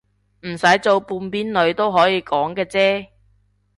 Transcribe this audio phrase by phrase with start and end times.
[0.47, 3.09] 唔使做半邊女都可以講嘅啫